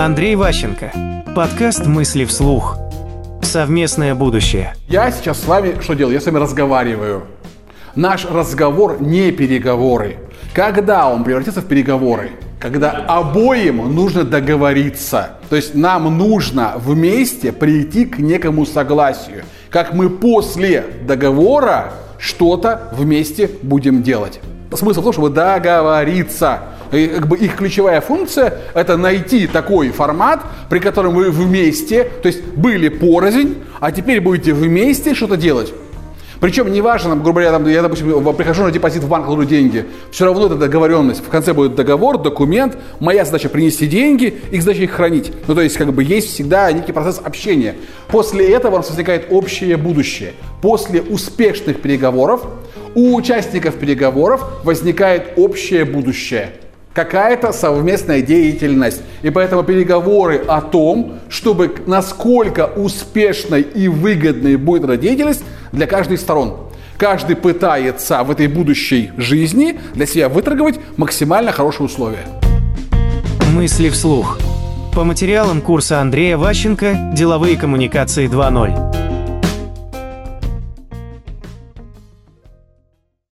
Андрей 0.00 0.34
Ващенко. 0.34 0.92
Подкаст 1.36 1.84
«Мысли 1.84 2.24
вслух». 2.24 2.78
Совместное 3.42 4.14
будущее. 4.14 4.74
Я 4.88 5.10
сейчас 5.10 5.42
с 5.42 5.44
вами 5.44 5.78
что 5.82 5.92
делаю? 5.92 6.14
Я 6.14 6.22
с 6.22 6.24
вами 6.24 6.38
разговариваю. 6.38 7.24
Наш 7.94 8.24
разговор 8.24 8.96
не 9.02 9.30
переговоры. 9.30 10.16
Когда 10.54 11.06
он 11.10 11.22
превратится 11.22 11.60
в 11.60 11.66
переговоры? 11.66 12.30
Когда 12.58 12.92
обоим 12.92 13.94
нужно 13.94 14.24
договориться. 14.24 15.32
То 15.50 15.56
есть 15.56 15.74
нам 15.74 16.16
нужно 16.16 16.76
вместе 16.78 17.52
прийти 17.52 18.06
к 18.06 18.18
некому 18.20 18.64
согласию. 18.64 19.44
Как 19.68 19.92
мы 19.92 20.08
после 20.08 20.82
договора 21.06 21.92
что-то 22.18 22.88
вместе 22.92 23.50
будем 23.60 24.02
делать. 24.02 24.40
Смысл 24.72 25.02
в 25.02 25.04
том, 25.04 25.12
чтобы 25.12 25.28
договориться. 25.28 26.60
И, 26.92 27.06
как 27.08 27.28
бы 27.28 27.36
их 27.36 27.56
ключевая 27.56 28.00
функция– 28.00 28.58
это 28.74 28.96
найти 28.96 29.46
такой 29.46 29.90
формат, 29.90 30.42
при 30.68 30.78
котором 30.78 31.14
вы 31.14 31.30
вместе, 31.30 32.04
то 32.22 32.26
есть 32.26 32.42
были 32.56 32.88
порознь, 32.88 33.56
а 33.80 33.92
теперь 33.92 34.20
будете 34.20 34.52
вместе 34.52 35.14
что-то 35.14 35.36
делать. 35.36 35.72
Причем 36.40 36.72
неважно, 36.72 37.14
грубо 37.16 37.42
говоря, 37.42 37.50
там, 37.52 37.68
я, 37.68 37.82
допустим, 37.82 38.34
прихожу 38.34 38.64
на 38.64 38.70
депозит 38.70 39.02
в 39.02 39.08
банк, 39.08 39.26
кладу 39.26 39.44
деньги, 39.44 39.84
все 40.10 40.24
равно 40.24 40.46
это 40.46 40.56
договоренность. 40.56 41.22
В 41.22 41.28
конце 41.28 41.52
будет 41.52 41.74
договор, 41.74 42.16
документ, 42.16 42.78
моя 42.98 43.26
задача 43.26 43.50
принести 43.50 43.86
деньги, 43.86 44.40
их 44.50 44.62
задача 44.62 44.84
их 44.84 44.92
хранить. 44.92 45.32
Ну, 45.46 45.54
то 45.54 45.60
есть, 45.60 45.76
как 45.76 45.92
бы, 45.92 46.02
есть 46.02 46.32
всегда 46.32 46.72
некий 46.72 46.92
процесс 46.92 47.20
общения. 47.22 47.74
После 48.08 48.50
этого 48.50 48.74
у 48.74 48.76
нас 48.78 48.88
возникает 48.88 49.26
общее 49.30 49.76
будущее. 49.76 50.32
После 50.62 51.02
успешных 51.02 51.82
переговоров 51.82 52.46
у 52.94 53.14
участников 53.14 53.74
переговоров 53.74 54.42
возникает 54.64 55.34
общее 55.36 55.84
будущее 55.84 56.52
какая-то 57.04 57.52
совместная 57.52 58.20
деятельность. 58.20 59.00
И 59.22 59.30
поэтому 59.30 59.62
переговоры 59.62 60.36
о 60.46 60.60
том, 60.60 61.14
чтобы 61.30 61.74
насколько 61.86 62.66
успешной 62.66 63.62
и 63.62 63.88
выгодной 63.88 64.56
будет 64.56 64.84
эта 64.84 64.96
деятельность 64.98 65.42
для 65.72 65.86
каждой 65.86 66.16
из 66.16 66.20
сторон. 66.20 66.56
Каждый 66.98 67.36
пытается 67.36 68.22
в 68.22 68.30
этой 68.30 68.48
будущей 68.48 69.12
жизни 69.16 69.80
для 69.94 70.04
себя 70.04 70.28
выторговать 70.28 70.78
максимально 70.98 71.52
хорошие 71.52 71.86
условия. 71.86 72.26
Мысли 73.54 73.88
вслух. 73.88 74.38
По 74.94 75.04
материалам 75.04 75.62
курса 75.62 76.00
Андрея 76.00 76.36
Ващенко 76.36 77.12
«Деловые 77.14 77.56
коммуникации 77.56 78.28
2.0». 78.28 79.09